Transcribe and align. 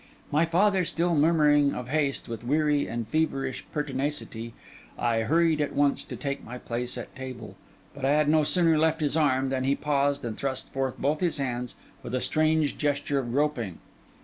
My 0.31 0.45
father 0.47 0.83
still 0.83 1.13
murmuring 1.13 1.75
of 1.75 1.89
haste 1.89 2.27
with 2.27 2.43
weary 2.43 2.87
and 2.87 3.07
feverish 3.09 3.63
pertinacity, 3.71 4.55
I 4.97 5.19
hurried 5.19 5.61
at 5.61 5.75
once 5.75 6.03
to 6.05 6.15
take 6.15 6.43
my 6.43 6.57
place 6.57 6.97
at 6.97 7.15
table; 7.15 7.55
but 7.93 8.03
I 8.03 8.13
had 8.13 8.27
no 8.27 8.41
sooner 8.43 8.79
left 8.79 8.99
his 9.01 9.15
arm 9.15 9.49
than 9.49 9.63
he 9.63 9.75
paused 9.75 10.25
and 10.25 10.35
thrust 10.35 10.73
forth 10.73 10.97
both 10.97 11.19
his 11.19 11.37
hands 11.37 11.75
with 12.01 12.15
a 12.15 12.19
strange 12.19 12.79
gesture 12.79 13.19
of 13.19 13.31
groping. 13.31 13.77